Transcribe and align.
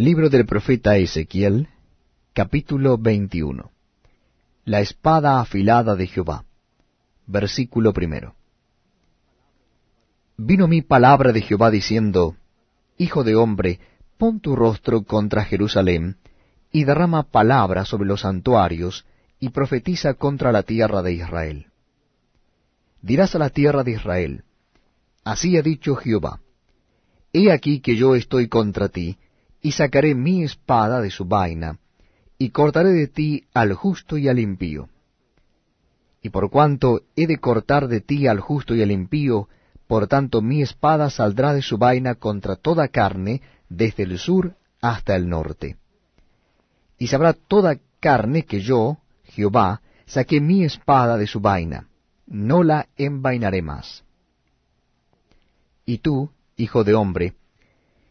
Libro 0.00 0.30
del 0.30 0.46
profeta 0.46 0.96
Ezequiel, 0.96 1.68
capítulo 2.32 2.96
21. 2.96 3.70
La 4.64 4.80
espada 4.80 5.42
afilada 5.42 5.94
de 5.94 6.06
Jehová. 6.06 6.46
Versículo 7.26 7.92
primero. 7.92 8.34
Vino 10.38 10.68
mi 10.68 10.80
palabra 10.80 11.32
de 11.32 11.42
Jehová 11.42 11.70
diciendo, 11.70 12.34
Hijo 12.96 13.24
de 13.24 13.36
hombre, 13.36 13.78
pon 14.16 14.40
tu 14.40 14.56
rostro 14.56 15.02
contra 15.02 15.44
Jerusalén, 15.44 16.16
y 16.72 16.84
derrama 16.84 17.24
palabra 17.24 17.84
sobre 17.84 18.08
los 18.08 18.22
santuarios, 18.22 19.04
y 19.38 19.50
profetiza 19.50 20.14
contra 20.14 20.50
la 20.50 20.62
tierra 20.62 21.02
de 21.02 21.12
Israel. 21.12 21.66
Dirás 23.02 23.34
a 23.34 23.38
la 23.38 23.50
tierra 23.50 23.84
de 23.84 23.90
Israel, 23.90 24.44
Así 25.24 25.58
ha 25.58 25.62
dicho 25.62 25.94
Jehová, 25.94 26.40
He 27.34 27.52
aquí 27.52 27.80
que 27.80 27.96
yo 27.96 28.14
estoy 28.14 28.48
contra 28.48 28.88
ti, 28.88 29.18
y 29.62 29.72
sacaré 29.72 30.14
mi 30.14 30.42
espada 30.42 31.00
de 31.00 31.10
su 31.10 31.24
vaina, 31.24 31.78
y 32.38 32.50
cortaré 32.50 32.90
de 32.90 33.08
ti 33.08 33.44
al 33.52 33.74
justo 33.74 34.16
y 34.16 34.28
al 34.28 34.38
impío. 34.38 34.88
Y 36.22 36.30
por 36.30 36.50
cuanto 36.50 37.02
he 37.16 37.26
de 37.26 37.38
cortar 37.38 37.88
de 37.88 38.00
ti 38.00 38.26
al 38.26 38.40
justo 38.40 38.74
y 38.74 38.82
al 38.82 38.90
impío, 38.90 39.48
por 39.86 40.06
tanto 40.06 40.40
mi 40.40 40.62
espada 40.62 41.10
saldrá 41.10 41.52
de 41.52 41.62
su 41.62 41.76
vaina 41.76 42.14
contra 42.14 42.56
toda 42.56 42.88
carne, 42.88 43.42
desde 43.68 44.04
el 44.04 44.18
sur 44.18 44.56
hasta 44.80 45.16
el 45.16 45.28
norte. 45.28 45.76
Y 46.98 47.08
sabrá 47.08 47.32
toda 47.32 47.78
carne 48.00 48.44
que 48.44 48.60
yo, 48.60 48.98
Jehová, 49.24 49.82
saqué 50.06 50.40
mi 50.40 50.64
espada 50.64 51.16
de 51.16 51.26
su 51.26 51.40
vaina, 51.40 51.88
no 52.26 52.62
la 52.62 52.88
envainaré 52.96 53.62
más. 53.62 54.04
Y 55.84 55.98
tú, 55.98 56.30
hijo 56.56 56.84
de 56.84 56.94
hombre, 56.94 57.34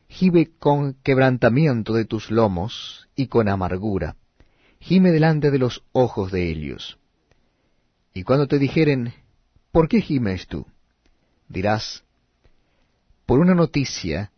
Gime 0.10 0.50
con 0.58 0.96
quebrantamiento 1.04 1.94
de 1.94 2.04
tus 2.04 2.32
lomos 2.32 3.08
y 3.16 3.28
con 3.28 3.48
amargura. 3.48 4.16
Gime 4.80 5.12
delante 5.12 5.52
de 5.52 5.60
los 5.60 5.84
ojos 5.92 6.32
de 6.32 6.50
ellos. 6.50 6.98
Y 8.14 8.24
cuando 8.24 8.48
te 8.48 8.58
dijeren, 8.58 9.14
¿por 9.72 9.88
qué 9.88 10.02
gimes 10.02 10.48
tú? 10.48 10.66
Dirás, 11.48 12.04
por 13.28 13.40
una 13.40 13.54
noticia 13.54 14.32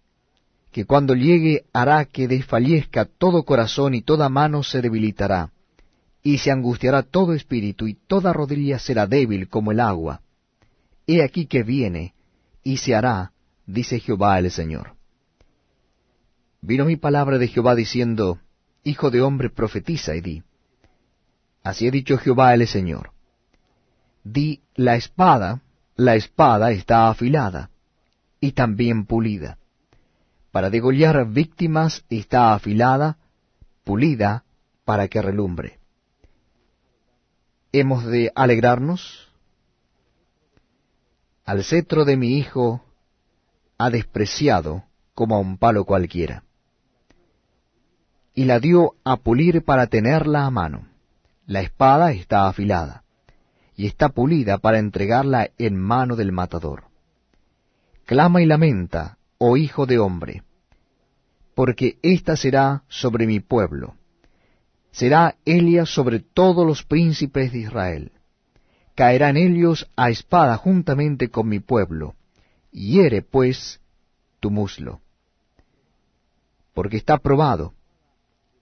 que 0.72 0.86
cuando 0.86 1.16
llegue 1.16 1.64
hará 1.72 2.04
que 2.06 2.28
desfallezca 2.28 3.06
todo 3.06 3.44
corazón 3.44 3.94
y 3.96 4.02
toda 4.02 4.28
mano 4.30 4.64
se 4.64 4.82
debilitará, 4.82 5.52
y 6.22 6.40
se 6.40 6.52
angustiará 6.52 7.02
todo 7.02 7.34
espíritu 7.34 7.88
y 7.88 7.94
toda 7.94 8.34
rodilla 8.34 8.78
será 8.78 9.08
débil 9.08 9.48
como 9.48 9.72
el 9.72 9.80
agua. 9.80 10.22
He 11.08 11.24
aquí 11.24 11.46
que 11.46 11.64
viene, 11.64 12.14
y 12.62 12.78
se 12.78 12.94
hará, 12.94 13.32
dice 13.66 14.00
Jehová 14.00 14.38
el 14.38 14.52
Señor 14.52 15.01
vino 16.62 16.86
mi 16.86 16.96
palabra 16.96 17.38
de 17.38 17.48
Jehová 17.48 17.76
diciendo, 17.76 18.40
Hijo 18.84 19.12
de 19.12 19.22
hombre, 19.22 19.50
profetiza 19.50 20.16
y 20.16 20.22
di. 20.22 20.44
Así 21.64 21.88
ha 21.88 21.92
dicho 21.92 22.18
Jehová 22.18 22.54
el 22.54 22.68
Señor. 22.68 23.12
Di, 24.24 24.62
la 24.76 24.96
espada, 24.96 25.62
la 25.96 26.16
espada 26.16 26.72
está 26.72 27.10
afilada, 27.10 27.70
y 28.40 28.54
también 28.54 29.06
pulida. 29.06 29.58
Para 30.52 30.70
degollar 30.70 31.28
víctimas 31.28 32.04
está 32.10 32.54
afilada, 32.54 33.18
pulida, 33.84 34.44
para 34.86 35.08
que 35.08 35.22
relumbre. 35.22 35.80
¿Hemos 37.72 38.06
de 38.06 38.32
alegrarnos? 38.36 39.30
Al 41.46 41.64
cetro 41.64 42.06
de 42.06 42.18
mi 42.18 42.38
hijo 42.38 42.84
ha 43.78 43.90
despreciado 43.90 44.84
como 45.14 45.36
a 45.36 45.40
un 45.40 45.58
palo 45.58 45.86
cualquiera 45.86 46.44
y 48.34 48.46
la 48.46 48.60
dio 48.60 48.94
a 49.04 49.18
pulir 49.18 49.64
para 49.64 49.88
tenerla 49.88 50.46
a 50.46 50.52
mano. 50.52 50.88
La 51.46 51.62
espada 51.62 52.12
está 52.12 52.48
afilada, 52.48 53.04
y 53.76 53.88
está 53.88 54.10
pulida 54.10 54.58
para 54.58 54.80
entregarla 54.80 55.50
en 55.58 55.78
mano 55.78 56.16
del 56.16 56.32
matador. 56.32 56.86
Clama 58.06 58.42
y 58.42 58.46
lamenta, 58.46 59.18
oh 59.38 59.58
hijo 59.58 59.86
de 59.86 60.00
hombre, 60.00 60.44
porque 61.56 61.98
ésta 62.02 62.36
será 62.36 62.84
sobre 62.88 63.28
mi 63.28 63.40
pueblo. 63.40 63.96
Será 64.92 65.36
Elia 65.46 65.86
sobre 65.86 66.20
todos 66.20 66.66
los 66.66 66.84
príncipes 66.84 67.52
de 67.52 67.60
Israel. 67.60 68.12
Caerán 68.96 69.38
ellos 69.38 69.90
a 69.96 70.10
espada 70.10 70.58
juntamente 70.58 71.30
con 71.30 71.48
mi 71.48 71.60
pueblo. 71.60 72.16
Hiere, 72.72 73.22
pues, 73.22 73.80
tu 74.40 74.52
muslo. 74.52 75.02
Porque 76.74 76.98
está 76.98 77.18
probado, 77.18 77.74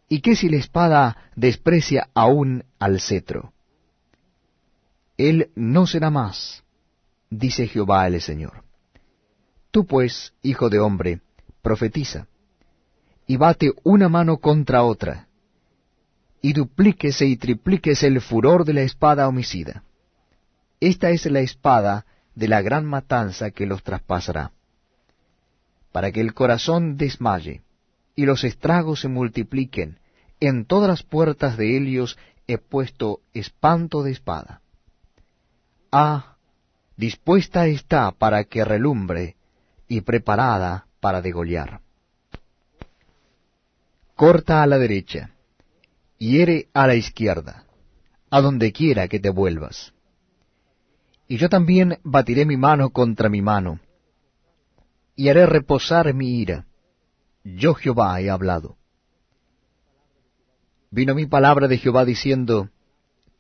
¿Y 0.10 0.22
qué 0.22 0.36
si 0.36 0.50
la 0.50 0.58
espada 0.58 1.18
desprecia 1.36 2.10
aún 2.16 2.66
al 2.80 3.00
cetro? 3.00 3.54
Él 5.18 5.52
no 5.56 5.86
será 5.86 6.10
más, 6.10 6.64
dice 7.30 7.68
Jehová 7.68 8.08
el 8.08 8.20
Señor. 8.20 8.64
Tú 9.70 9.86
pues, 9.86 10.34
hijo 10.42 10.70
de 10.70 10.80
hombre, 10.80 11.22
profetiza, 11.62 12.28
y 13.28 13.38
bate 13.38 13.72
una 13.84 14.10
mano 14.10 14.38
contra 14.38 14.84
otra, 14.84 15.28
y 16.42 16.54
duplíquese 16.54 17.28
y 17.28 17.38
triplíquese 17.38 18.08
el 18.08 18.20
furor 18.22 18.66
de 18.66 18.74
la 18.74 18.82
espada 18.82 19.28
homicida. 19.28 19.84
Esta 20.80 21.12
es 21.12 21.26
la 21.28 21.42
espada 21.42 22.06
de 22.34 22.48
la 22.48 22.64
gran 22.64 22.86
matanza 22.86 23.52
que 23.52 23.68
los 23.68 23.84
traspasará, 23.84 24.54
para 25.92 26.12
que 26.12 26.22
el 26.22 26.34
corazón 26.34 26.98
desmaye, 26.98 27.62
y 28.20 28.26
los 28.26 28.44
estragos 28.44 29.00
se 29.00 29.08
multipliquen, 29.08 29.98
en 30.42 30.66
todas 30.66 30.90
las 30.90 31.04
puertas 31.04 31.56
de 31.56 31.78
Helios 31.78 32.18
he 32.48 32.58
puesto 32.58 33.22
espanto 33.34 34.04
de 34.04 34.12
espada. 34.12 34.62
Ah, 35.90 36.36
dispuesta 36.98 37.68
está 37.68 38.12
para 38.12 38.44
que 38.44 38.66
relumbre 38.66 39.38
y 39.88 40.02
preparada 40.02 40.86
para 41.00 41.22
degollar. 41.22 41.80
Corta 44.16 44.64
a 44.64 44.68
la 44.68 44.78
derecha, 44.78 45.32
hiere 46.18 46.68
a 46.74 46.88
la 46.88 46.96
izquierda, 46.96 47.64
a 48.30 48.42
donde 48.42 48.74
quiera 48.74 49.08
que 49.08 49.22
te 49.22 49.30
vuelvas. 49.30 49.94
Y 51.30 51.38
yo 51.38 51.48
también 51.48 52.00
batiré 52.04 52.46
mi 52.46 52.58
mano 52.58 52.90
contra 52.90 53.30
mi 53.30 53.42
mano, 53.42 53.80
y 55.16 55.30
haré 55.30 55.46
reposar 55.46 56.14
mi 56.14 56.42
ira. 56.42 56.66
Yo 57.44 57.74
Jehová 57.74 58.20
he 58.22 58.30
hablado 58.30 58.80
vino 60.92 61.16
mi 61.16 61.26
palabra 61.26 61.68
de 61.68 61.78
Jehová 61.78 62.06
diciendo, 62.06 62.70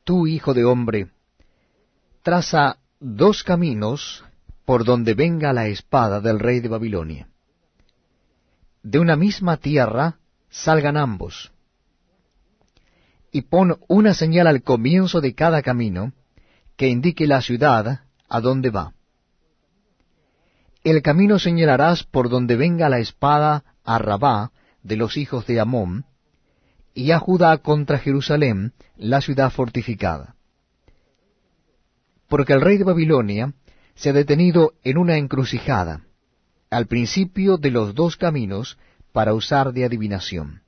Tú, 0.03 0.27
hijo 0.27 0.53
de 0.53 0.65
hombre, 0.65 1.11
traza 2.23 2.77
dos 2.99 3.43
caminos 3.43 4.23
por 4.65 4.85
donde 4.85 5.13
venga 5.13 5.53
la 5.53 5.67
espada 5.67 6.21
del 6.21 6.39
rey 6.39 6.59
de 6.59 6.69
Babilonia. 6.69 7.29
De 8.83 8.99
una 8.99 9.15
misma 9.15 9.57
tierra 9.57 10.19
salgan 10.49 10.97
ambos. 10.97 11.51
Y 13.31 13.41
pon 13.41 13.79
una 13.87 14.13
señal 14.13 14.47
al 14.47 14.63
comienzo 14.63 15.21
de 15.21 15.35
cada 15.35 15.61
camino 15.61 16.13
que 16.75 16.87
indique 16.87 17.27
la 17.27 17.41
ciudad 17.41 18.01
a 18.27 18.41
donde 18.41 18.69
va. 18.69 18.93
El 20.83 21.01
camino 21.01 21.37
señalarás 21.37 22.03
por 22.03 22.29
donde 22.29 22.55
venga 22.55 22.89
la 22.89 22.99
espada 22.99 23.65
a 23.89 23.97
Rabá 23.97 24.51
de 24.83 24.97
los 24.97 25.17
hijos 25.17 25.47
de 25.47 25.59
Amón, 25.59 26.05
y 26.93 27.09
a 27.09 27.17
Judá 27.17 27.57
contra 27.57 27.97
Jerusalén, 27.97 28.73
la 28.97 29.19
ciudad 29.19 29.49
fortificada. 29.51 30.35
Porque 32.27 32.53
el 32.53 32.61
rey 32.61 32.77
de 32.77 32.83
Babilonia 32.83 33.51
se 33.95 34.11
ha 34.11 34.13
detenido 34.13 34.73
en 34.83 34.99
una 34.99 35.17
encrucijada, 35.17 36.03
al 36.69 36.85
principio 36.85 37.57
de 37.57 37.71
los 37.71 37.95
dos 37.95 38.15
caminos, 38.15 38.77
para 39.11 39.33
usar 39.33 39.73
de 39.73 39.85
adivinación. 39.85 40.61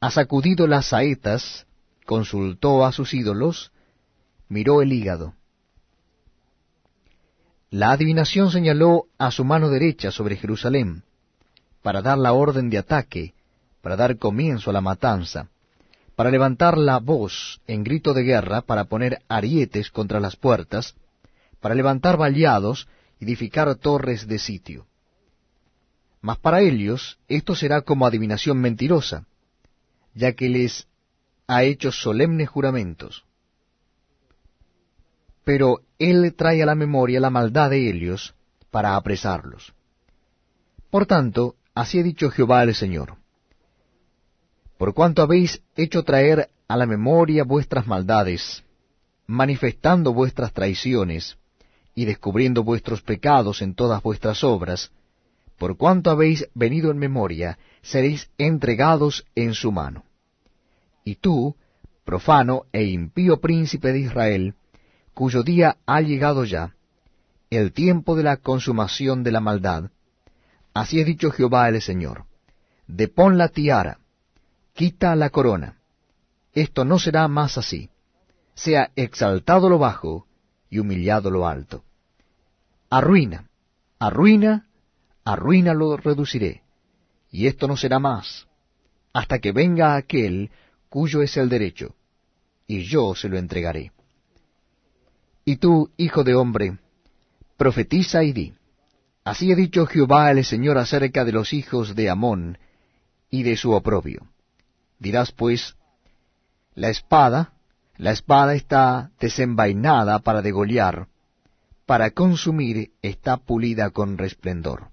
Ha 0.00 0.10
sacudido 0.10 0.66
las 0.66 0.86
saetas, 0.86 1.66
consultó 2.06 2.86
a 2.86 2.92
sus 2.92 3.12
ídolos, 3.12 3.70
miró 4.48 4.80
el 4.80 4.94
hígado. 4.94 5.34
La 7.68 7.92
adivinación 7.92 8.50
señaló 8.50 9.08
a 9.18 9.30
su 9.30 9.44
mano 9.44 9.68
derecha 9.68 10.10
sobre 10.10 10.36
Jerusalén, 10.36 11.04
para 11.82 12.02
dar 12.02 12.18
la 12.18 12.32
orden 12.32 12.70
de 12.70 12.78
ataque, 12.78 13.34
para 13.82 13.96
dar 13.96 14.18
comienzo 14.18 14.70
a 14.70 14.72
la 14.72 14.80
matanza, 14.80 15.48
para 16.16 16.30
levantar 16.30 16.76
la 16.76 16.98
voz 16.98 17.60
en 17.66 17.82
grito 17.82 18.12
de 18.12 18.22
guerra, 18.22 18.60
para 18.62 18.84
poner 18.84 19.22
arietes 19.28 19.90
contra 19.90 20.20
las 20.20 20.36
puertas, 20.36 20.94
para 21.60 21.74
levantar 21.74 22.16
vallados 22.16 22.88
edificar 23.20 23.74
torres 23.76 24.26
de 24.26 24.38
sitio. 24.38 24.86
Mas 26.22 26.38
para 26.38 26.60
ellos 26.60 27.18
esto 27.28 27.54
será 27.54 27.82
como 27.82 28.06
adivinación 28.06 28.58
mentirosa, 28.58 29.26
ya 30.14 30.32
que 30.32 30.48
les 30.48 30.86
ha 31.46 31.62
hecho 31.64 31.92
solemnes 31.92 32.48
juramentos. 32.48 33.24
Pero 35.44 35.80
él 35.98 36.34
trae 36.36 36.62
a 36.62 36.66
la 36.66 36.74
memoria 36.74 37.20
la 37.20 37.30
maldad 37.30 37.70
de 37.70 37.90
ellos 37.90 38.34
para 38.70 38.96
apresarlos. 38.96 39.72
Por 40.90 41.06
tanto, 41.06 41.56
así 41.80 41.98
ha 41.98 42.02
dicho 42.02 42.30
Jehová 42.30 42.62
el 42.62 42.74
Señor 42.74 43.16
Por 44.76 44.92
cuanto 44.92 45.22
habéis 45.22 45.62
hecho 45.76 46.02
traer 46.02 46.50
a 46.68 46.76
la 46.76 46.86
memoria 46.86 47.42
vuestras 47.42 47.86
maldades, 47.86 48.62
manifestando 49.26 50.12
vuestras 50.12 50.52
traiciones, 50.52 51.38
y 51.94 52.04
descubriendo 52.04 52.64
vuestros 52.64 53.00
pecados 53.02 53.62
en 53.62 53.74
todas 53.74 54.02
vuestras 54.02 54.44
obras, 54.44 54.92
por 55.58 55.76
cuanto 55.76 56.10
habéis 56.10 56.48
venido 56.54 56.90
en 56.90 56.98
memoria, 56.98 57.58
seréis 57.82 58.30
entregados 58.38 59.24
en 59.34 59.54
su 59.54 59.72
mano. 59.72 60.04
Y 61.02 61.16
tú, 61.16 61.56
profano 62.04 62.64
e 62.72 62.84
impío 62.84 63.40
príncipe 63.40 63.92
de 63.92 64.00
Israel, 64.00 64.54
cuyo 65.14 65.42
día 65.42 65.78
ha 65.86 66.00
llegado 66.02 66.44
ya, 66.44 66.74
el 67.48 67.72
tiempo 67.72 68.16
de 68.16 68.22
la 68.22 68.36
consumación 68.36 69.22
de 69.22 69.32
la 69.32 69.40
maldad, 69.40 69.90
así 70.74 71.00
ha 71.00 71.04
dicho 71.04 71.30
Jehová 71.30 71.68
el 71.68 71.80
Señor, 71.80 72.24
depón 72.86 73.38
la 73.38 73.48
tiara, 73.48 73.98
quita 74.74 75.14
la 75.16 75.30
corona, 75.30 75.78
esto 76.52 76.84
no 76.84 76.98
será 76.98 77.28
más 77.28 77.58
así, 77.58 77.90
sea 78.54 78.90
exaltado 78.96 79.68
lo 79.68 79.78
bajo 79.78 80.26
y 80.68 80.78
humillado 80.78 81.30
lo 81.30 81.46
alto. 81.46 81.84
Arruina, 82.88 83.48
arruina, 83.98 84.66
arruina 85.24 85.74
lo 85.74 85.96
reduciré, 85.96 86.62
y 87.30 87.46
esto 87.46 87.68
no 87.68 87.76
será 87.76 87.98
más, 87.98 88.46
hasta 89.12 89.38
que 89.38 89.52
venga 89.52 89.96
aquel 89.96 90.50
cuyo 90.88 91.22
es 91.22 91.36
el 91.36 91.48
derecho, 91.48 91.94
y 92.66 92.82
yo 92.82 93.14
se 93.14 93.28
lo 93.28 93.38
entregaré. 93.38 93.92
Y 95.44 95.56
tú, 95.56 95.90
hijo 95.96 96.24
de 96.24 96.34
hombre, 96.34 96.78
profetiza 97.56 98.22
y 98.22 98.32
di, 98.32 98.54
así 99.30 99.52
ha 99.52 99.54
dicho 99.54 99.86
Jehová 99.86 100.32
el 100.32 100.44
Señor 100.44 100.76
acerca 100.76 101.24
de 101.24 101.30
los 101.30 101.52
hijos 101.52 101.94
de 101.94 102.10
Amón 102.10 102.58
y 103.30 103.44
de 103.44 103.56
su 103.56 103.70
oprobio. 103.70 104.26
Dirás 104.98 105.30
pues, 105.30 105.76
la 106.74 106.88
espada, 106.88 107.52
la 107.96 108.10
espada 108.10 108.54
está 108.54 109.12
desenvainada 109.20 110.18
para 110.18 110.42
degollar, 110.42 111.06
para 111.86 112.10
consumir 112.10 112.90
está 113.02 113.36
pulida 113.36 113.90
con 113.90 114.18
resplendor. 114.18 114.88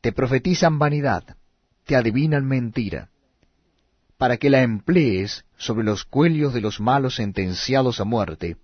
Te 0.00 0.12
profetizan 0.12 0.80
vanidad, 0.80 1.36
te 1.84 1.94
adivinan 1.94 2.46
mentira, 2.46 3.10
para 4.18 4.38
que 4.38 4.50
la 4.50 4.62
emplees 4.62 5.44
sobre 5.56 5.84
los 5.84 6.04
cuellos 6.04 6.52
de 6.52 6.60
los 6.60 6.80
malos 6.80 7.14
sentenciados 7.14 8.00
a 8.00 8.04
muerte, 8.04 8.56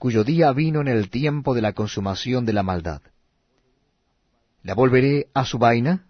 cuyo 0.00 0.24
día 0.24 0.50
vino 0.52 0.80
en 0.80 0.88
el 0.88 1.10
tiempo 1.10 1.54
de 1.54 1.60
la 1.60 1.74
consumación 1.74 2.46
de 2.46 2.54
la 2.54 2.62
maldad. 2.62 3.02
La 4.62 4.72
volveré 4.72 5.28
a 5.34 5.44
su 5.44 5.58
vaina, 5.58 6.06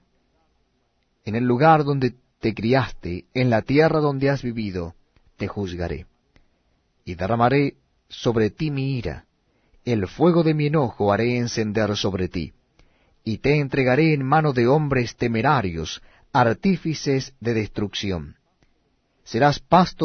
en 1.24 1.34
el 1.34 1.42
lugar 1.42 1.82
donde 1.82 2.14
te 2.38 2.54
criaste, 2.54 3.24
en 3.34 3.50
la 3.50 3.62
tierra 3.62 3.98
donde 3.98 4.30
has 4.30 4.44
vivido, 4.44 4.94
te 5.36 5.48
juzgaré. 5.48 6.06
Y 7.04 7.16
derramaré 7.16 7.78
sobre 8.08 8.50
ti 8.50 8.70
mi 8.70 8.96
ira, 8.96 9.24
el 9.84 10.06
fuego 10.06 10.44
de 10.44 10.54
mi 10.54 10.66
enojo 10.66 11.12
haré 11.12 11.36
encender 11.36 11.96
sobre 11.96 12.28
ti, 12.28 12.52
y 13.24 13.38
te 13.38 13.58
entregaré 13.58 14.14
en 14.14 14.24
mano 14.24 14.52
de 14.52 14.68
hombres 14.68 15.16
temerarios, 15.16 16.00
artífices 16.32 17.34
de 17.40 17.54
destrucción. 17.54 18.36
Serás 19.24 19.58
pasto 19.58 19.98